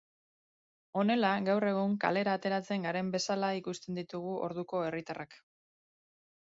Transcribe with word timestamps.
Honela, 1.01 1.33
gaur 1.49 1.65
egun 1.73 1.93
kalera 2.07 2.35
ateratzen 2.39 2.89
garen 2.89 3.13
bezala 3.19 3.53
ikusten 3.61 4.03
ditugu 4.03 4.35
orduko 4.51 4.85
herritarrak. 4.89 5.43